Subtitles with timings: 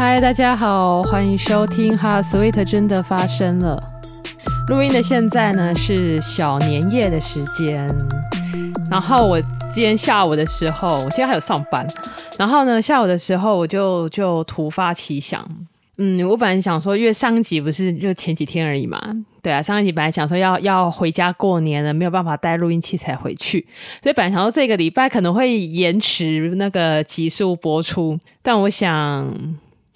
[0.00, 3.78] 嗨，大家好，欢迎收听哈 Sweet 真的发生了。
[4.68, 7.86] 录音的现在呢是小年夜的时间，
[8.90, 9.38] 然后我
[9.70, 11.86] 今天下午的时候，我今天还有上班，
[12.38, 15.46] 然后呢下午的时候我就就突发奇想。
[15.98, 18.98] 嗯，我本来想说，因为上一集不是就前几天而已嘛，
[19.42, 23.66] 对啊，上一集本来想说要要回家过年了，没有办法带录音器材回去，
[24.02, 29.30] 所以本来想说这个礼拜可能会延迟那个集数播出，但我想。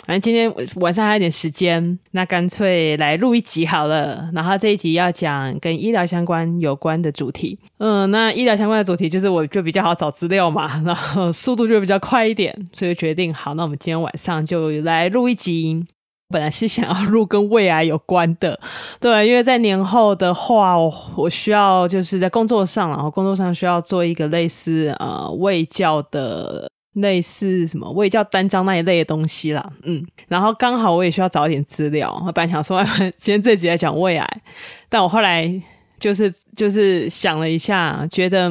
[0.07, 4.29] 反正今天晚上还有点时间，那干脆来录一集好了。
[4.35, 7.59] 然后这一集要讲跟医疗相关有关的主题。
[7.79, 15.85] 嗯，那医疗相关的主题就是我就比较好找资料嘛，然后速度就比较快一点，所以决定好，那我们今天晚上就来录一集。
[16.31, 18.59] 本来是想要录跟胃癌有关的，
[18.99, 26.67] 对，因为在年后的话，我我需要就是在工作上，然后工作上需要做一个类似呃胃教的。
[26.95, 32.13] 类似什么我也叫单张那一类的东西啦，嗯，然后刚好我也需要找一点资料。
[32.27, 32.85] 我本来想说
[33.19, 34.43] 今天这集来讲胃癌，
[34.89, 35.51] 但我后来
[35.99, 38.51] 就是就是想了一下，觉得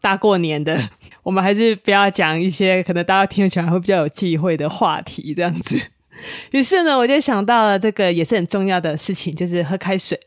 [0.00, 0.76] 大过年的，
[1.22, 5.80] 我们还是不要讲一些可能大家听起来会比较有忌讳的话题这样子。
[6.50, 10.18] 于是呢，我就想到了这个也是很重要的事情，就是喝开水。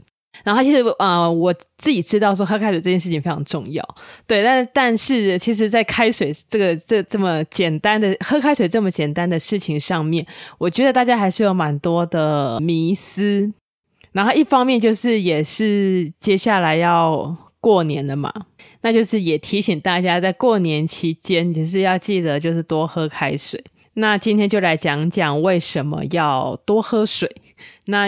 [0.44, 3.84] 然后其实呃，我自己知道说喝开水这件事情非常重要，
[4.28, 10.26] 对，但但是其实，在开水这个这这么简单的喝开水这么简单的事情上面，
[10.58, 13.52] 我觉得大家还是有蛮多的迷思。
[14.12, 18.32] 然后一方面就是也是接下来要过年了嘛，
[18.82, 23.62] 那就是也提醒大家在过年期间，就是要记得就是多喝开水。
[23.96, 27.30] 那今天就来讲讲为什么要多喝水。
[27.86, 28.08] 那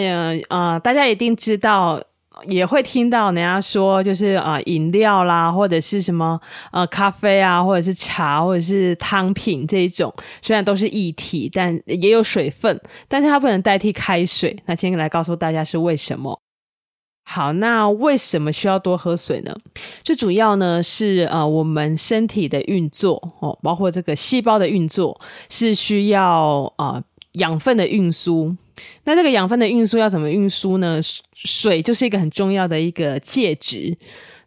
[0.50, 2.02] 呃，大家一定知道。
[2.46, 6.40] 也会听到人家说，就是呃饮料啦，或者是什么
[6.72, 14.58] 呃咖啡啊，或者是茶，或者是汤品这一种，虽然都是液体，但也有水分，但是它不能代替开水。
[14.66, 16.40] 那今天来告诉大家是为什么。
[17.30, 19.54] 好，那为什么需要多喝水呢？
[20.02, 27.04] 最主要呢是呃我们身体的运作哦，包括这个细胞的运作是需要呃
[27.38, 28.56] 养分的运输。
[29.06, 31.00] 那这个养分的运输要怎么运输呢？
[31.34, 33.98] 水就是一个很重要的一个介质，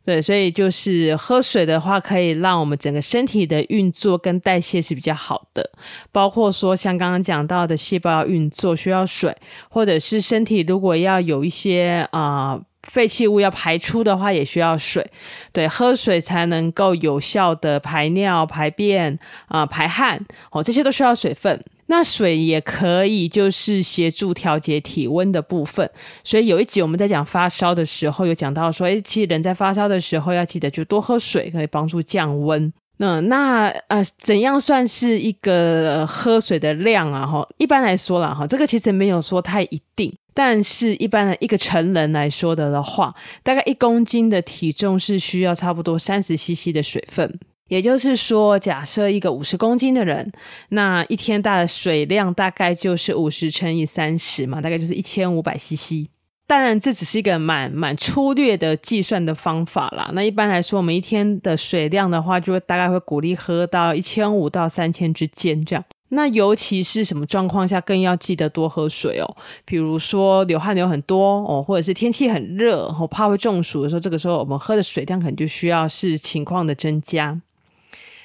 [0.04, 5.68] 对，所以就是喝水的话，可以让我们整个身体的运作跟代谢是比较好的。
[6.12, 9.36] 包括说像刚刚讲到的细胞运作需要水，
[9.68, 15.04] 或者是身体如果要有一些啊、废弃物要排出的话，也需要水。
[15.52, 19.18] 对，喝水才能够有效的排尿、排便
[19.48, 21.60] 啊、排汗哦，这些都需要水分。
[21.90, 25.90] 那水也可以就是协助调节体温的部分，
[26.22, 32.72] 所以有一集我们在讲发烧的时候，有讲到说，诶，其实人在发烧的时候要记得就多喝水，可以帮助降温。
[32.98, 37.26] 那那呃，怎样算是一个喝水的量啊？
[37.26, 43.12] 哈，一般来说啦，哈，这个其实没有说太一定，但是一般的一个成人来说的的话，
[43.42, 47.40] 大概一公斤的体重是需要差不多三十 CC 的水分。
[47.70, 50.31] 也就是说，假设一个五十公斤的人，
[50.70, 56.09] 那一天大的水量大概就是五十乘以三十嘛，大概就是一千五百 CC。
[56.48, 60.10] 当然，这只是一个蛮蛮粗略的计算的方法啦。
[60.14, 65.84] 那一般来说，我们一天的水量的话，就会大概会鼓励喝到一千五到三千之间这样。
[66.09, 69.36] 那尤其是什么状况下更要记得多喝水哦？
[69.64, 77.41] 比如说流汗流很多哦，或者是天气很热哦，怕会中暑的时候，这个时候我们喝的水量可能就需要是情况的增加。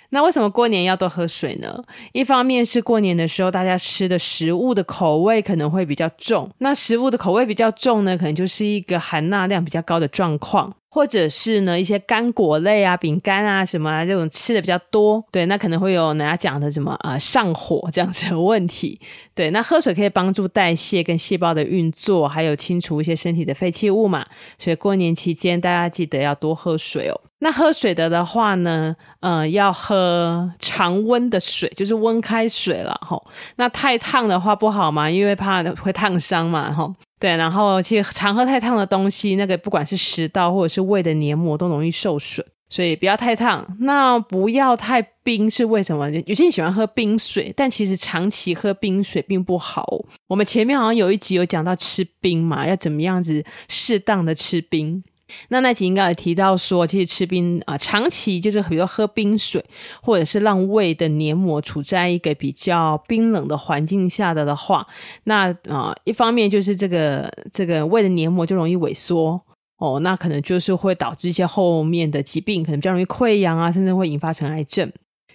[0.10, 1.84] 那为什么过年要多喝水呢？
[2.14, 6.50] 一方面是过年的时候，大家吃的食物的口味可能会比较重。
[6.60, 18.98] 那食物的口味比较重呢，可能就是一个含钠量比较高的状况，或者是呢一些干果类啊、饼干啊什么啊这种吃的比较多，对，那可能会有人家讲的什么啊、呃、上火这样子的问题。
[19.34, 24.26] 对，那喝水可以帮助代谢跟细胞的运作，还有清除一些身体的废弃物嘛。
[24.58, 27.22] 所以过年期间大家记得要多喝水哦。
[27.40, 33.22] 那喝水的的话呢，呃，要喝常温的水，就是温开水了吼。
[33.58, 36.96] 那太烫的话不好嘛，因为怕会烫伤嘛吼。
[37.26, 43.66] 对，然后其实常喝太烫的东西，那个不管是食道或者是胃的黏膜都容易受损，所以不要太烫。
[43.80, 46.08] 那不要太冰是为什么？
[46.28, 49.84] 有些人喜欢喝冰水，但其实长期喝冰水并不好。
[50.28, 55.04] 我们前面好像有一集有讲到吃冰嘛，要怎么样子适当的吃冰。
[55.50, 59.64] 那那集应该有提到说，其实吃冰啊，长期就是比如说喝冰水，
[60.02, 64.86] 或者是让胃的黏膜处在一个比较冰冷的环境下的的话，
[65.24, 69.42] 那啊，一方面就是这个这个胃的黏膜就容易萎缩
[69.78, 74.92] 哦，那可能就是会导致一些后面的疾病，可能比较容易溃疡啊，甚至会引发成癌症。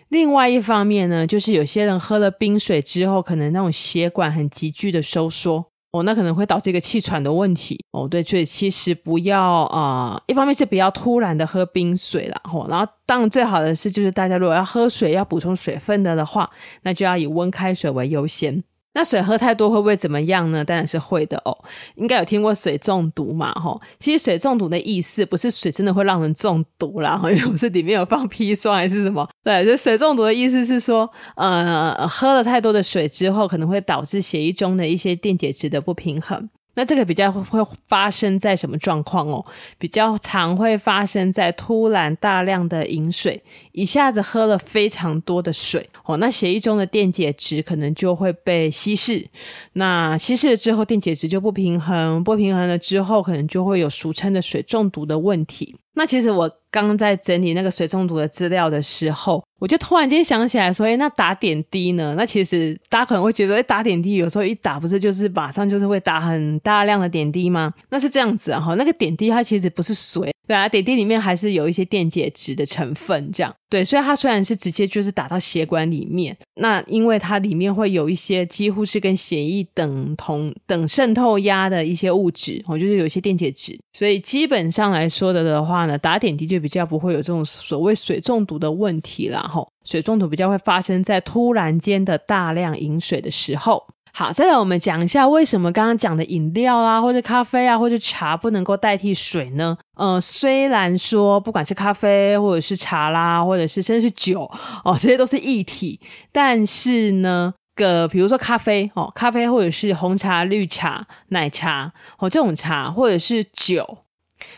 [0.09, 8.07] 另外一方面呢，就是有些人喝了冰水之后，可能那种血管很急剧的收缩哦，那可能会导致一个气喘的问题哦。
[8.07, 16.49] 对，所以其实不要啊、一方面是不要突然的喝冰水了吼，然后当然最好的是就是大家如果要喝水要补充水分的的话，
[16.83, 18.63] 那就要以温开水为优先。
[18.93, 20.65] 那水喝太多会不会怎么样呢？
[20.65, 21.57] 当然是会的哦。
[21.95, 23.53] 应该有听过水中毒嘛？
[23.53, 29.29] 吼，其实水中毒的意思不是水真的会让人中毒啦，好像是里面有放砒霜还是什么？
[29.45, 36.51] 对，就水中毒的意思是说，呃，喝了太多的水之后，可能会导致血液中的一些电解质的不平衡。
[36.75, 39.45] 那这个比较会发生在什么状况哦？
[39.77, 49.29] 比较常会发生在突然大量的饮水，一下子喝了非常多的水哦，那血液中的电解质可能就会被稀释，
[49.73, 55.77] 那稀释了之后，电解质就不平衡，不平衡了之后，可能就会有俗称的水中毒的问题。
[55.95, 62.15] 那其实我刚刚在整理那个水中毒的资料的时候，我就突然间想起来说，哎，那打点滴呢？
[62.17, 67.73] 那其实大家可能会觉得，哎，打点滴有时候一打不是就是马上就是会打很大量的点滴吗？
[67.91, 70.33] 那是这样子啊，哈，那个点滴它其实不是水。
[70.47, 93.87] 对啊，点滴里面还是有一些电解质的成分，这样对，所以它虽然是直接就是打到血管里面，那因为它里面会有一些几乎是跟血液等同等渗透压的一些物质，哦，就是有一些电解质，所以基本上来说的的话呢，打点滴就比较不会有这种所谓水中毒的问题啦，吼，水中毒比较会发生在突然间的大量饮水的时候。
[94.13, 99.77] 好，再来我们讲一下为什么刚刚讲的饮料啊，或者咖啡啊，或者茶不能够代替水呢？
[99.97, 104.43] 呃，虽然说不管是咖啡或者是茶啦，或者是甚至是酒
[104.85, 106.01] 哦，这些都是液体，
[106.33, 113.99] 但是呢，个比如说咖啡哦，咖啡或者是红茶、绿茶、奶茶哦这种茶，或者是酒，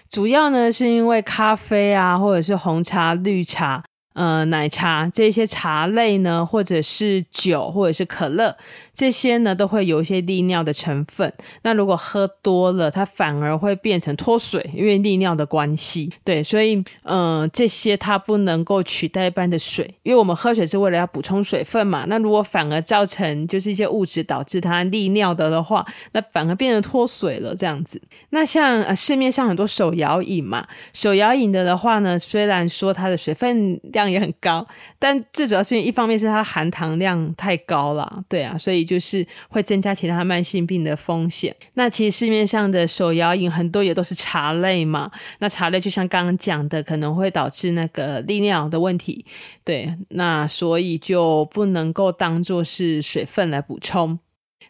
[0.08, 3.84] 主要呢是因为咖啡啊，或者是红茶、绿茶。
[4.14, 8.56] 呃，奶茶这些茶类呢，或者是酒，或者是可乐，
[8.94, 11.32] 这些呢都会有一些利尿的成分。
[11.62, 16.10] 那如果喝多了，它反而会变成脱水，因为利尿的关系。
[16.24, 22.04] 对，所以呃，这些它不能够取代一般的水，因为我们喝水是为了要补充水分嘛。
[22.06, 28.00] 那如果反而造成就是一些物质导致它利尿的的话，那反而变成脱水了这样子。
[28.30, 34.66] 那像市面上很多手摇饮嘛，手摇饮的的话呢，虽然说它的水分量量也很高，
[34.98, 41.54] 但最主要是因为一方面是它含糖量太高了，对啊，所以就是会增加其他慢性病的风险。
[41.74, 49.24] 那其实市面上的手摇饮很多也都是茶类嘛，那茶类就像刚刚讲的，可能会导致那个利尿的问题，
[49.64, 54.18] 对，那所以就不能够当做是水分来补充。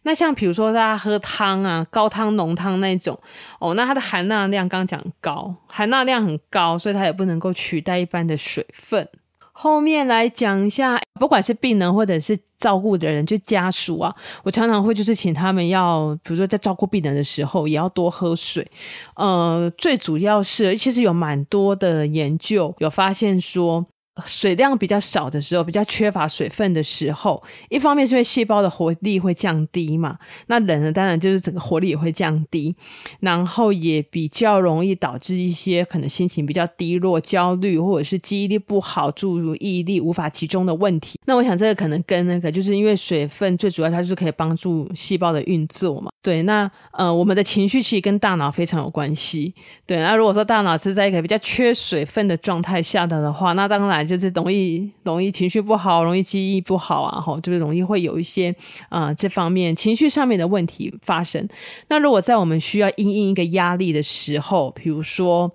[0.05, 3.17] 那像比如说大家喝汤啊，高汤浓汤那种
[3.61, 9.09] 哦，那它的含钠量刚讲高，含钠量很高，所以它也不能够取代一般的水分。
[9.53, 18.67] 后面来讲一下，不管是病人或者是照顾的人，就家属啊，我常常会就是请他们要，比如说在照顾病人的时候，也要多喝水。
[19.15, 23.87] 呃，最主要是其实有蛮多的研究有发现说。
[24.27, 30.19] 水量比较少的时候，比较缺乏水分的时候，一方面是因为细胞的活力会降低嘛，
[30.49, 32.77] 那人呢，当然就是整个活力也会降低，
[33.21, 41.19] 然后也比较容易导致一些可能心情比较低落、焦虑，或者是记忆力不好、注意力无法集中的问题。
[41.25, 46.11] 那我想这个可能跟那个就是因为水分最主要，它就是可以帮助细胞的运作嘛。
[46.21, 49.55] 对，那呃，我们的情绪其实跟大脑非常有关系。
[49.87, 54.02] 对，那如果说大脑是在一个比较缺水分的状态下的的话，那当然。
[54.05, 58.55] 就是容易容易情绪不好，容易记忆不好啊，吼，就是容易会有一些
[58.89, 61.47] 啊、呃、这方面情绪上面的问题发生。
[61.89, 65.51] 那如果在我们需要因应一个压力的时候，比如说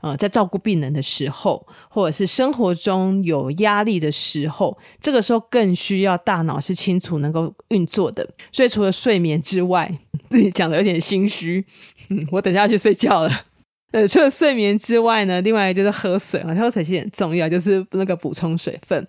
[0.00, 8.28] 呃在照顾病人的时候，或者是生活中有压力的时候，这个时候更需要大脑是清楚能够运作的。
[8.50, 9.90] 所以除了睡眠之外，
[10.28, 11.64] 自己讲的有点心虚，
[12.08, 13.30] 嗯，我等下去睡觉了。
[13.92, 19.06] 呃，除了睡眠之外呢，另外就是喝水啊，喝水其实很重要，就是那个补充水分。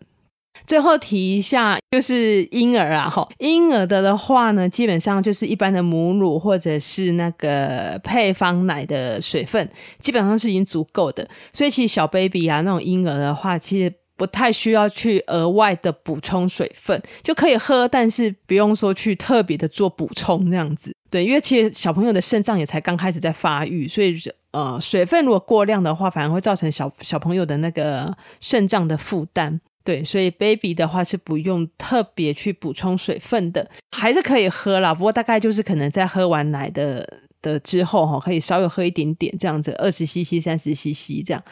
[0.68, 9.68] 最后提一下，就是婴儿啊，哈，婴儿的的话呢，基本上就是一般的母乳或者是那个配方奶的水分，
[10.00, 11.28] 基本上是已经足够的。
[11.54, 20.94] 所以其实小 baby 啊，那种婴儿的话，其实不太需要去额外的补充水分，就可以喝，但是不用说去特别的做补充这样子。
[21.10, 24.20] 对，因为其实小朋友的肾脏也才刚开始在发育，所以。
[24.52, 29.60] 呃，水分如果过量的话，反而会造成小小朋友的那个肾脏的负担。
[29.84, 34.94] 对，所以 baby 的话是不用特别去补充水分的，还是可以喝啦。
[34.94, 41.44] 不过大概就是可能在喝完奶的的之后哈，可以稍微喝一点点这样子，二十 CC、三十 CC 这样。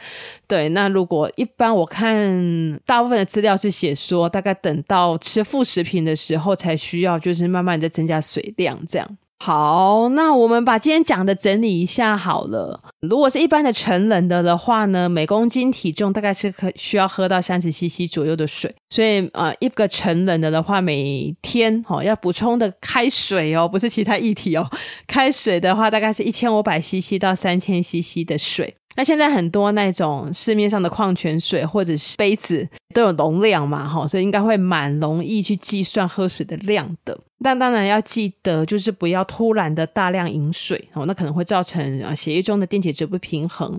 [0.47, 9.17] 对，那如果一般我看大部分的资料是写说，大概等到吃副食品的时候才需要，就是慢慢的增加水量这样。
[9.41, 12.77] 好，那我们把今天讲的整理一下好了。
[12.99, 18.73] 如果是一般的成人的的话呢，每公斤体重大概是可需要喝到三十 CC 左右的水。
[18.89, 24.69] 所以呃，一个成人的的话，每天哦要补充的开水哦，不是其他液体哦，
[25.07, 28.75] 开水的话大概是一千五百 CC 到三千 CC 的水。
[28.99, 37.17] 那现在很多那种市面上的矿泉水或者是杯子都有容量嘛，哈，所以应该会蛮容易去计算喝水的量的。
[37.41, 43.73] 但当然要记得，就是不要突然的大量饮水哦，那可能会造成啊血液中的电解质不平衡。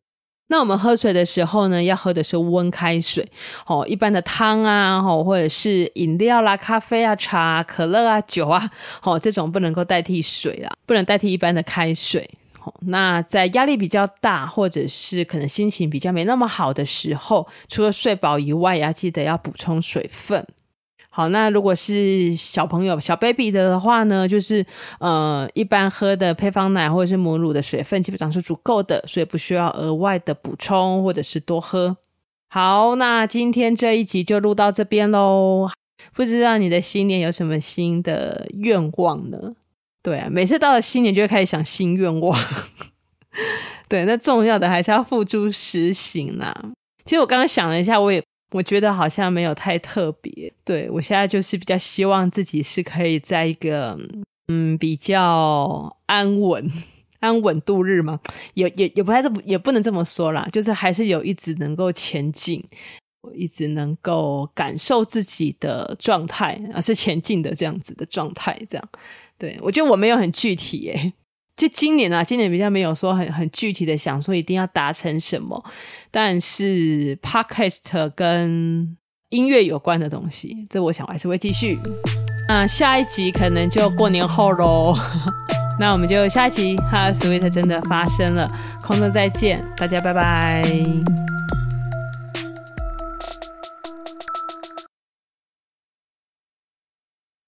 [0.48, 3.22] 那我们喝水的时候呢，要喝的是温开水
[3.66, 8.70] 哦，一般的汤啊，哦或者是饮料啦、咖啡啊、茶、可乐啊、酒啊，
[9.02, 12.26] 哦，这种不能够代替水啦，不能代替一般的开水。
[12.80, 20.46] 那在压力比较大，或者是可能心情比较没那么好的时候，除了睡饱以外，也要记得要补充水分。
[21.12, 24.64] 好，那如果是小朋友、小 baby 的话呢，就是
[25.00, 31.96] 呃，一般喝的配方奶或者是母乳的水分基本上是足够的，所以不需要额外的补充或者是多喝。
[32.48, 35.68] 好，那今天这一集就录到这边喽。
[36.14, 39.54] 不知道你的新年有什么新的愿望呢？
[40.02, 42.38] 对啊，每次到了新年就会开始想新愿望。
[43.88, 46.54] 对，那重要的还是要付诸实行啦。
[47.04, 50.52] 其实我刚刚想了一下，我也我觉得好像没有太特别。
[50.64, 53.98] 对，我现在就是比较希望自己是可以在一个
[54.48, 56.70] 嗯比较安稳、
[57.18, 58.18] 安稳度日嘛，
[58.54, 62.62] 也也也不太这也不能这么说啦，就是还是有一直能够前进，
[63.22, 68.88] 我一直能够感受自己的状态，而是前进的这样子的状态，这样。
[69.40, 71.12] 对，我觉得我没有很具体耶，
[71.56, 75.64] 就今年啊，今年比较没有说很很具体的想说一定要达成什么，
[76.10, 78.96] 但是 podcast 跟
[79.30, 81.78] 音乐有关的东西，这我想我还是会继续。
[82.48, 84.94] 那下一集可能就过年后喽，
[85.80, 88.46] 那我们就下一集哈，Sweet 真的发生了，
[88.82, 90.62] 空中再见，大家拜拜。